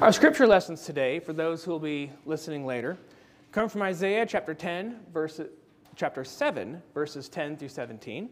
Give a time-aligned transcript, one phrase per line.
[0.00, 2.96] Our scripture lessons today, for those who will be listening later,
[3.52, 5.42] come from Isaiah chapter 10, verse,
[5.94, 8.30] chapter 7, verses 10 through 17,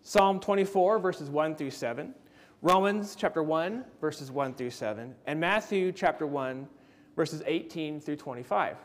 [0.00, 2.14] Psalm 24, verses 1 through 7,
[2.62, 6.66] Romans chapter 1, verses 1 through 7, and Matthew chapter 1,
[7.14, 8.78] verses 18 through 25.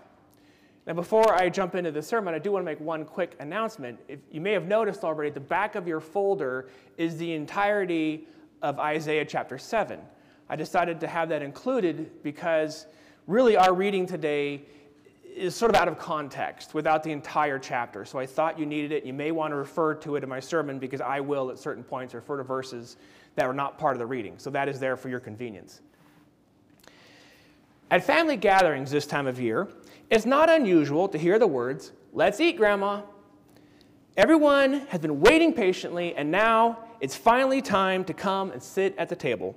[0.85, 3.99] Now, before I jump into the sermon, I do want to make one quick announcement.
[4.09, 6.67] If you may have noticed already, the back of your folder
[6.97, 8.27] is the entirety
[8.61, 10.01] of Isaiah chapter 7.
[10.49, 12.87] I decided to have that included because
[13.27, 14.63] really our reading today
[15.35, 18.03] is sort of out of context without the entire chapter.
[18.03, 19.05] So I thought you needed it.
[19.05, 21.83] You may want to refer to it in my sermon because I will at certain
[21.83, 22.97] points refer to verses
[23.35, 24.33] that are not part of the reading.
[24.37, 25.81] So that is there for your convenience.
[27.91, 29.67] At family gatherings this time of year,
[30.09, 33.03] it's not unusual to hear the words, Let's eat, Grandma.
[34.17, 39.09] Everyone has been waiting patiently, and now it's finally time to come and sit at
[39.09, 39.55] the table.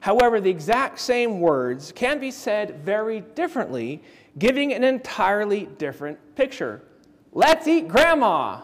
[0.00, 4.02] However, the exact same words can be said very differently,
[4.38, 6.82] giving an entirely different picture.
[7.32, 8.62] Let's eat grandma.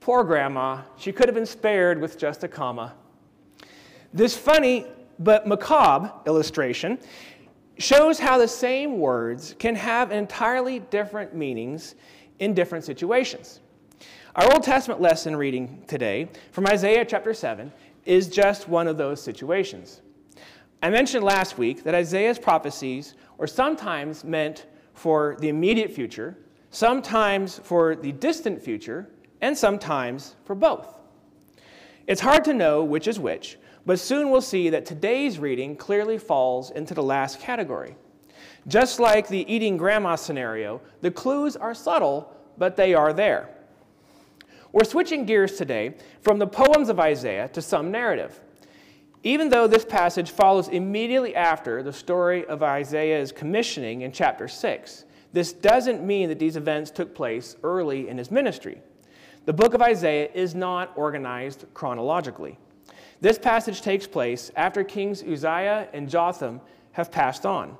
[0.00, 2.94] Poor grandma, she could have been spared with just a comma.
[4.12, 4.86] This funny
[5.18, 6.98] but macabre illustration
[7.78, 11.94] shows how the same words can have entirely different meanings
[12.38, 13.60] in different situations.
[14.34, 17.72] Our Old Testament lesson reading today from Isaiah chapter 7
[18.04, 20.02] is just one of those situations.
[20.86, 26.38] I mentioned last week that Isaiah's prophecies are sometimes meant for the immediate future,
[26.70, 30.86] sometimes for the distant future, and sometimes for both.
[32.06, 36.18] It's hard to know which is which, but soon we'll see that today's reading clearly
[36.18, 37.96] falls into the last category.
[38.68, 43.48] Just like the eating grandma scenario, the clues are subtle, but they are there.
[44.70, 48.40] We're switching gears today from the poems of Isaiah to some narrative.
[49.26, 55.04] Even though this passage follows immediately after the story of Isaiah's commissioning in chapter 6,
[55.32, 58.80] this doesn't mean that these events took place early in his ministry.
[59.44, 62.56] The book of Isaiah is not organized chronologically.
[63.20, 66.60] This passage takes place after Kings Uzziah and Jotham
[66.92, 67.76] have passed on.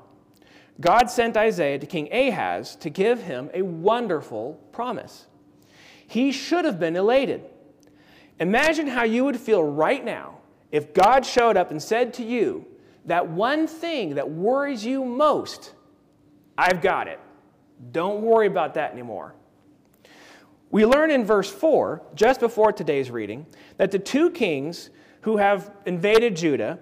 [0.81, 5.27] God sent Isaiah to King Ahaz to give him a wonderful promise.
[6.09, 7.45] He should have been elated.
[8.41, 10.39] Imagine how you would feel right now
[10.77, 12.67] if God showed up and said to you,
[13.07, 15.73] that one thing that worries you most,
[16.59, 17.19] I've got it.
[17.93, 19.35] Don't worry about that anymore.
[20.71, 23.47] We learn in verse 4, just before today's reading,
[23.79, 24.91] that the two kings
[25.23, 26.79] who have invaded Judah,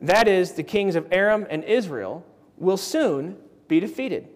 [0.00, 2.26] that is, the kings of Aram and Israel,
[2.56, 3.36] will soon
[3.68, 4.28] be defeated.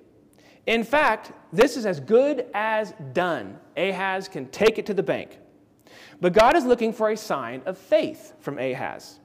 [0.67, 3.59] In fact, this is as good as done.
[3.77, 5.39] Ahaz can take it to the bank.
[6.21, 9.21] But God is looking for a sign of faith from Ahaz.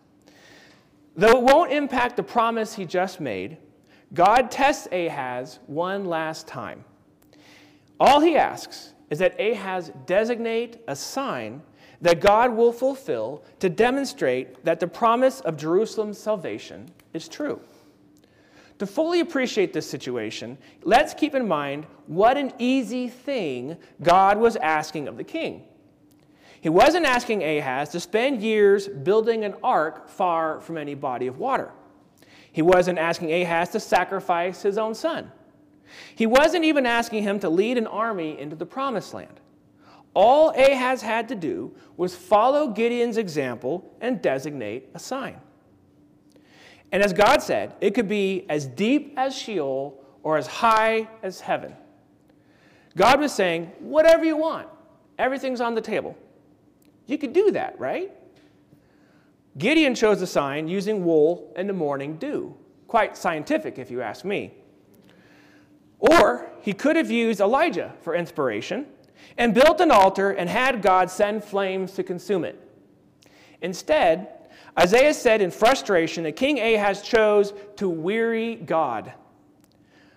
[1.16, 3.58] Though it won't impact the promise he just made,
[4.14, 6.84] God tests Ahaz one last time.
[8.00, 11.62] All he asks is that Ahaz designate a sign
[12.02, 17.60] that God will fulfill to demonstrate that the promise of Jerusalem's salvation is true.
[18.80, 24.58] To fully appreciate this situation, let's keep in mind what an easy thing God was
[24.58, 25.64] asking of the king.
[26.66, 31.38] He wasn't asking Ahaz to spend years building an ark far from any body of
[31.38, 31.70] water.
[32.52, 35.32] He wasn't asking Ahaz to sacrifice his own son.
[36.16, 39.40] He wasn't even asking him to lead an army into the promised land.
[40.16, 45.40] All Ahaz had to do was follow Gideon's example and designate a sign.
[46.92, 51.42] And as God said, it could be as deep as Sheol or as high as
[51.42, 51.76] heaven.
[52.98, 54.68] God was saying, whatever you want,
[55.20, 56.18] everything's on the table.
[57.08, 58.12] You could do that, right?
[59.58, 62.56] Gideon chose a sign using wool and the morning dew.
[62.88, 64.54] Quite scientific, if you ask me.
[66.00, 68.88] Or he could have used Elijah for inspiration
[69.38, 72.62] and built an altar and had God send flames to consume it.
[73.62, 74.30] Instead,
[74.78, 79.14] Isaiah said in frustration that King Ahaz chose to weary God.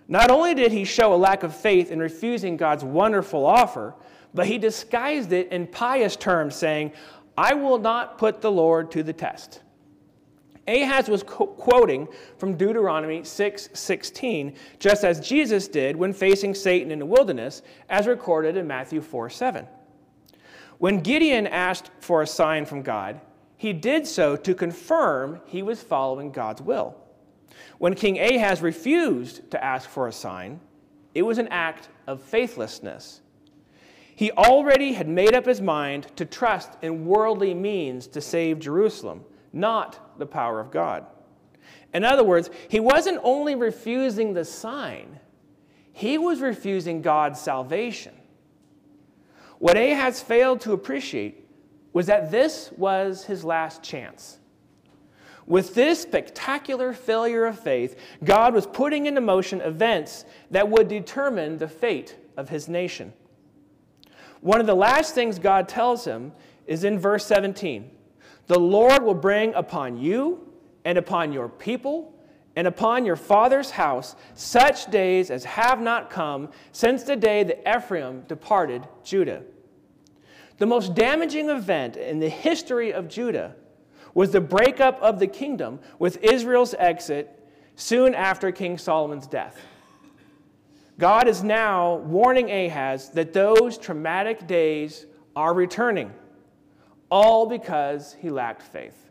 [0.09, 3.95] Not only did he show a lack of faith in refusing God's wonderful offer,
[4.35, 6.93] but he disguised it in pious terms, saying,
[7.37, 9.63] I will not put the Lord to the test.
[10.67, 16.91] Ahaz was co- quoting from Deuteronomy 6 16, just as Jesus did when facing Satan
[16.91, 19.67] in the wilderness, as recorded in Matthew 4 7.
[20.77, 23.21] When Gideon asked for a sign from God,
[23.57, 26.97] he did so to confirm he was following God's will.
[27.79, 30.61] When King Ahaz refused to ask for a sign,
[31.15, 33.23] it was an act of faithlessness
[34.19, 39.25] he already had made up his mind to trust in worldly means to save Jerusalem,
[39.53, 41.07] not the power of God.
[41.95, 45.21] In other words, he wasn't only refusing the sign,
[45.93, 48.13] he was refusing God's salvation.
[49.61, 51.49] What Ahaz failed to appreciate
[51.93, 54.39] was that this was his last chance.
[55.47, 57.95] With this spectacular failure of faith,
[58.25, 63.13] God was putting into motion events that would determine the fate of his nation.
[64.41, 66.33] One of the last things God tells him
[66.67, 67.91] is in verse 17
[68.47, 70.49] The Lord will bring upon you
[70.85, 72.15] and upon your people
[72.57, 77.63] and upon your father's house such days as have not come since the day that
[77.77, 79.43] Ephraim departed Judah.
[80.59, 83.55] The most damaging event in the history of Judah
[84.13, 89.61] was the breakup of the kingdom with Israel's exit soon after King Solomon's death.
[90.99, 95.07] God is now warning Ahaz that those traumatic days
[95.37, 96.13] are returning,
[97.11, 99.09] all because he lacked faith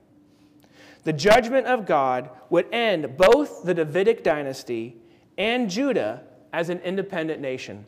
[1.08, 4.98] the judgment of God would end both the Davidic dynasty
[5.38, 7.86] and Judah as an independent nation.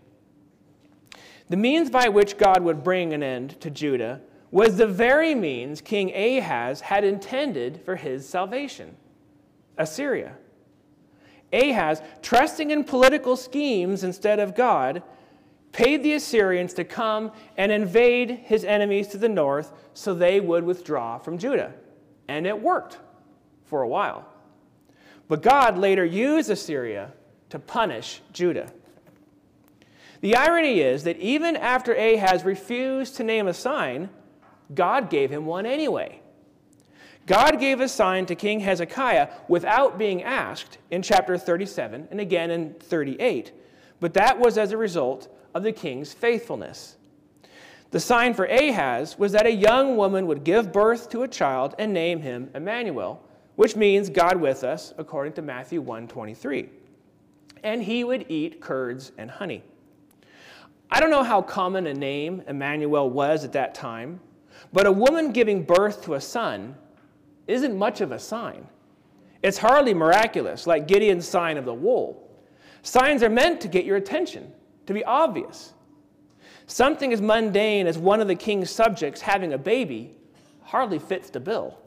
[1.50, 5.82] The means by which God would bring an end to Judah was the very means
[5.82, 8.96] King Ahaz had intended for his salvation
[9.78, 10.36] Assyria.
[11.52, 15.04] Ahaz, trusting in political schemes instead of God,
[15.72, 20.64] paid the Assyrians to come and invade his enemies to the north so they would
[20.64, 21.74] withdraw from Judah.
[22.28, 22.98] And it worked
[23.66, 24.28] for a while.
[25.28, 27.14] But God later used Assyria
[27.50, 28.72] to punish Judah.
[30.22, 34.10] The irony is that even after Ahaz refused to name a sign,
[34.74, 36.22] God gave him one anyway.
[37.26, 42.50] God gave a sign to King Hezekiah without being asked in chapter 37 and again
[42.50, 43.52] in 38,
[44.00, 46.98] but that was as a result of the king's faithfulness.
[47.92, 51.74] The sign for Ahaz was that a young woman would give birth to a child
[51.80, 53.24] and name him Emmanuel,
[53.56, 56.70] which means God with us, according to Matthew 1:23.
[57.64, 59.64] And he would eat curds and honey.
[60.92, 64.20] I don't know how common a name Emmanuel was at that time,
[64.72, 66.76] but a woman giving birth to a son
[67.50, 68.68] isn't much of a sign.
[69.42, 72.30] It's hardly miraculous, like Gideon's sign of the wool.
[72.82, 74.52] Signs are meant to get your attention,
[74.86, 75.74] to be obvious.
[76.68, 80.16] Something as mundane as one of the king's subjects having a baby
[80.62, 81.80] hardly fits the bill.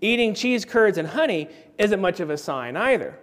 [0.00, 1.48] Eating cheese curds and honey
[1.78, 3.18] isn't much of a sign either.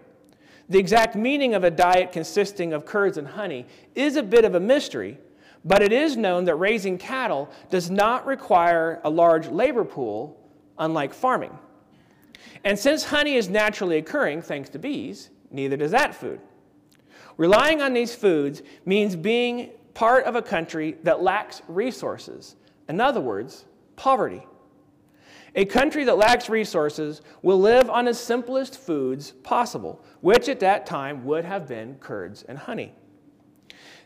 [0.68, 4.56] The exact meaning of a diet consisting of curds and honey is a bit of
[4.56, 5.18] a mystery,
[5.64, 10.41] but it is known that raising cattle does not require a large labor pool,
[10.82, 11.58] unlike farming.
[12.66, 16.42] And since honey is naturally occurring thanks to bees, neither does that food.
[17.38, 22.56] Relying on these foods means being part of a country that lacks resources.
[22.90, 24.46] In other words, poverty.
[25.56, 30.86] A country that lacks resources will live on the simplest foods possible, which at that
[30.86, 32.94] time would have been curds and honey.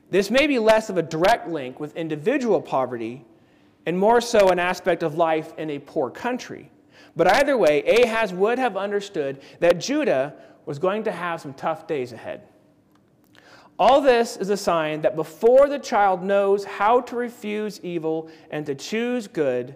[0.09, 3.25] This may be less of a direct link with individual poverty
[3.85, 6.71] and more so an aspect of life in a poor country.
[7.15, 10.33] But either way, Ahaz would have understood that Judah
[10.65, 12.41] was going to have some tough days ahead.
[13.77, 18.65] All this is a sign that before the child knows how to refuse evil and
[18.65, 19.75] to choose good,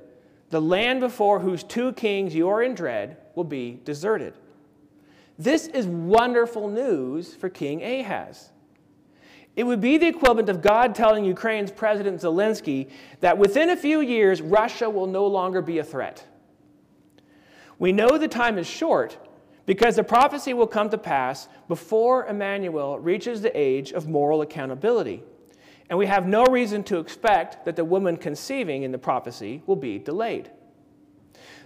[0.49, 4.33] the land before whose two kings you are in dread will be deserted.
[5.37, 8.49] This is wonderful news for King Ahaz.
[9.55, 12.89] It would be the equivalent of God telling Ukraine's President Zelensky
[13.19, 16.25] that within a few years, Russia will no longer be a threat.
[17.77, 19.17] We know the time is short
[19.65, 25.23] because the prophecy will come to pass before Emmanuel reaches the age of moral accountability
[25.89, 29.75] and we have no reason to expect that the woman conceiving in the prophecy will
[29.75, 30.51] be delayed.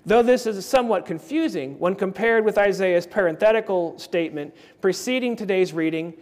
[0.05, 6.13] Though this is somewhat confusing when compared with Isaiah's parenthetical statement preceding today's reading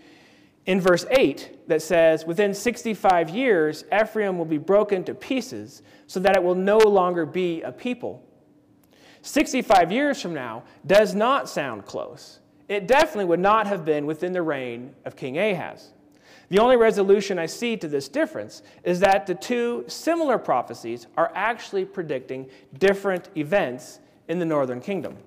[0.66, 6.20] in verse 8 that says, Within 65 years, Ephraim will be broken to pieces so
[6.20, 8.24] that it will no longer be a people.
[9.24, 12.40] 65 years from now does not sound close.
[12.68, 15.92] It definitely would not have been within the reign of King Ahaz.
[16.50, 21.32] The only resolution I see to this difference is that the two similar prophecies are
[21.34, 25.18] actually predicting different events in the northern kingdom.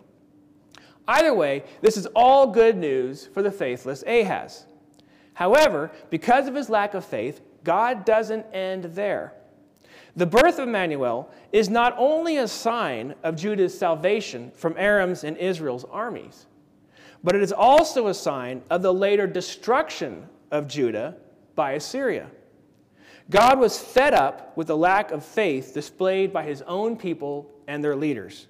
[1.06, 4.66] Either way, this is all good news for the faithless Ahaz.
[5.34, 9.34] However, because of his lack of faith, God doesn't end there.
[10.16, 15.36] The birth of Emmanuel is not only a sign of Judah's salvation from Aram's and
[15.36, 16.46] Israel's armies,
[17.24, 21.16] but it is also a sign of the later destruction of Judah
[21.56, 22.30] by Assyria.
[23.30, 27.82] God was fed up with the lack of faith displayed by his own people and
[27.82, 28.46] their leaders.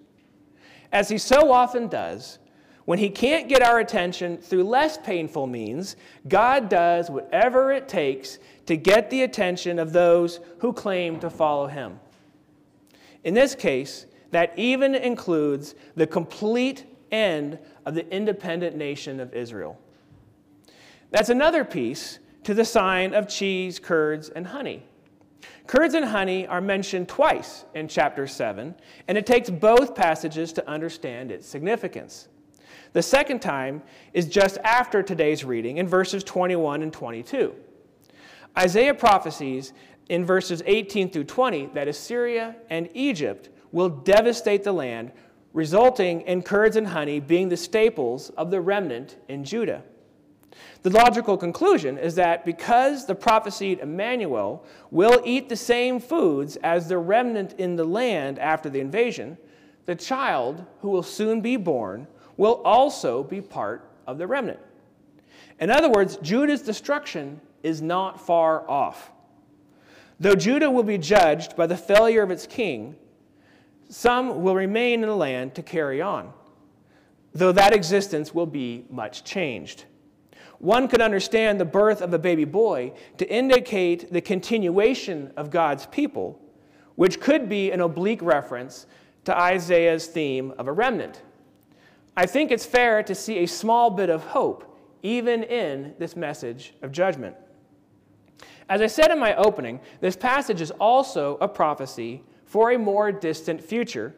[0.93, 2.39] As he so often does,
[2.85, 5.97] When he can't get our attention through less painful means,
[6.29, 11.67] God does whatever it takes to get the attention of those who claim to follow
[11.67, 11.99] him.
[13.25, 19.79] In this case, that even includes the complete end of the independent nation of Israel.
[21.11, 24.83] That's another piece to the sign of cheese, curds, and honey.
[25.67, 28.75] Curds and honey are mentioned twice in chapter 7,
[29.09, 32.29] and it takes both passages to understand its significance.
[32.93, 37.55] The second time is just after today's reading in verses 21 and 22.
[38.57, 39.73] Isaiah prophesies
[40.09, 45.11] in verses 18 through 20 that Assyria and Egypt will devastate the land,
[45.53, 49.83] resulting in curds and honey being the staples of the remnant in Judah.
[50.83, 56.89] The logical conclusion is that because the prophesied Emmanuel will eat the same foods as
[56.89, 59.39] the remnant in the land after the invasion,
[59.87, 64.61] the child who will soon be born will also be part of the remnant.
[65.61, 69.11] In other words, Judah's destruction is not far off.
[70.21, 72.97] Though Judah will be judged by the failure of its king,
[73.89, 76.33] some will remain in the land to carry on,
[77.33, 79.85] though that existence will be much changed.
[80.59, 85.87] One could understand the birth of a baby boy to indicate the continuation of God's
[85.87, 86.41] people,
[86.95, 88.87] which could be an oblique reference
[89.25, 91.23] to Isaiah's theme of a remnant.
[92.17, 94.71] I think it's fair to see a small bit of hope
[95.03, 97.37] even in this message of judgment.
[98.69, 103.13] As I said in my opening, this passage is also a prophecy for a more
[103.13, 104.15] distant future,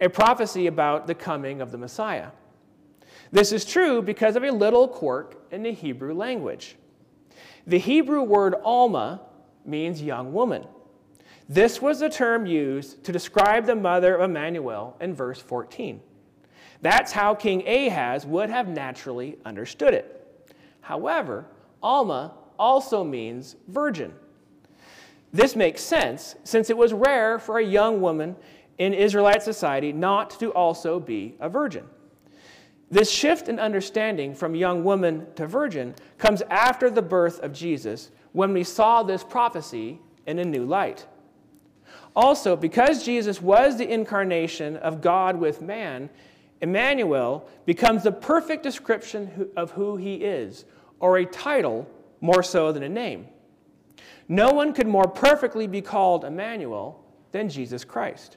[0.00, 2.28] a prophecy about the coming of the Messiah.
[3.32, 6.76] This is true because of a little quirk in the Hebrew language.
[7.66, 9.22] The Hebrew word Alma
[9.64, 10.66] means young woman.
[11.48, 16.00] This was the term used to describe the mother of Emmanuel in verse 14.
[16.80, 20.14] That's how King Ahaz would have naturally understood it.
[20.80, 21.46] However,
[21.82, 24.14] Alma also means virgin.
[25.32, 28.36] This makes sense since it was rare for a young woman
[28.78, 31.84] in Israelite society not to also be a virgin.
[32.90, 38.10] This shift in understanding from young woman to virgin comes after the birth of Jesus
[38.32, 41.06] when we saw this prophecy in a new light.
[42.16, 46.08] Also, because Jesus was the incarnation of God with man,
[46.60, 50.64] Emmanuel becomes the perfect description of who he is,
[51.00, 51.88] or a title
[52.20, 53.28] more so than a name.
[54.28, 58.36] No one could more perfectly be called Emmanuel than Jesus Christ.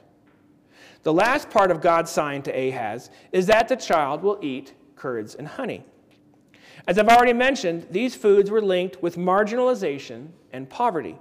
[1.02, 5.34] The last part of God's sign to Ahaz is that the child will eat curds
[5.34, 5.84] and honey.
[6.86, 11.18] As I've already mentioned, these foods were linked with marginalization and poverty.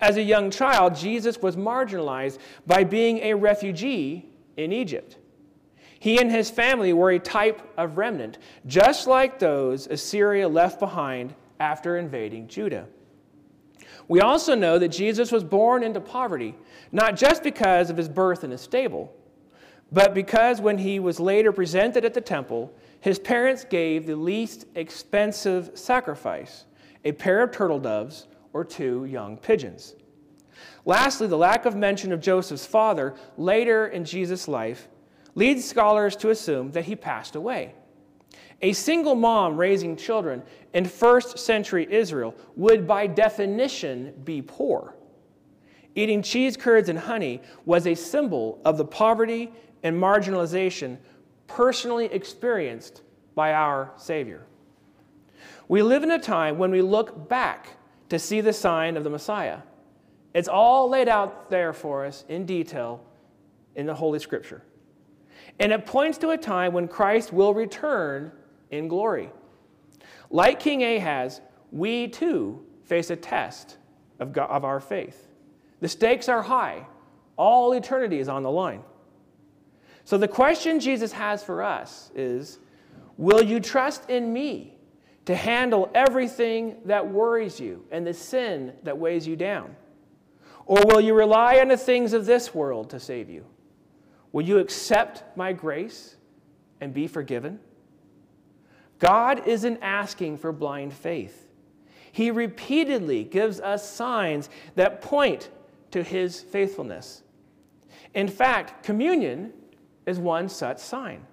[0.00, 5.16] As a young child, Jesus was marginalized by being a refugee in Egypt.
[5.98, 11.34] He and his family were a type of remnant, just like those Assyria left behind
[11.58, 12.86] after invading Judah.
[14.06, 16.54] We also know that Jesus was born into poverty,
[16.92, 19.14] not just because of his birth in a stable,
[19.90, 24.66] but because when he was later presented at the temple, his parents gave the least
[24.74, 26.64] expensive sacrifice
[27.04, 29.94] a pair of turtle doves or two young pigeons.
[30.84, 34.88] Lastly, the lack of mention of Joseph's father later in Jesus' life
[35.34, 37.74] leads scholars to assume that he passed away.
[38.60, 40.42] A single mom raising children
[40.74, 44.96] in first century Israel would, by definition, be poor.
[45.94, 50.98] Eating cheese curds and honey was a symbol of the poverty and marginalization
[51.46, 53.02] personally experienced
[53.34, 54.44] by our Savior.
[55.68, 57.76] We live in a time when we look back
[58.08, 59.58] to see the sign of the Messiah.
[60.34, 63.04] It's all laid out there for us in detail
[63.74, 64.62] in the Holy Scripture.
[65.60, 68.32] And it points to a time when Christ will return
[68.70, 69.30] in glory.
[70.30, 71.40] Like King Ahaz,
[71.72, 73.76] we too face a test
[74.20, 75.28] of, God, of our faith.
[75.80, 76.86] The stakes are high,
[77.36, 78.82] all eternity is on the line.
[80.04, 82.58] So the question Jesus has for us is
[83.16, 84.78] Will you trust in me
[85.26, 89.76] to handle everything that worries you and the sin that weighs you down?
[90.64, 93.44] Or will you rely on the things of this world to save you?
[94.38, 96.14] Will you accept my grace
[96.80, 97.58] and be forgiven?
[99.00, 101.48] God isn't asking for blind faith.
[102.12, 105.50] He repeatedly gives us signs that point
[105.90, 107.24] to his faithfulness.
[108.14, 109.52] In fact, communion
[110.06, 111.26] is one such sign.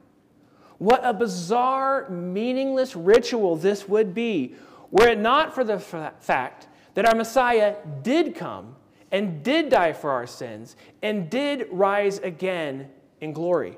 [0.80, 4.56] What a bizarre, meaningless ritual this would be
[4.90, 8.76] were it not for the fact that our Messiah did come
[9.12, 12.90] and did die for our sins and did rise again
[13.26, 13.76] in glory.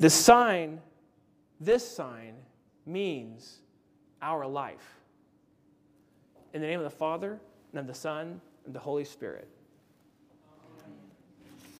[0.00, 0.80] The sign,
[1.60, 2.34] this sign,
[2.84, 3.60] means
[4.20, 4.98] our life.
[6.52, 7.38] In the name of the Father,
[7.72, 9.48] and of the Son, and the Holy Spirit.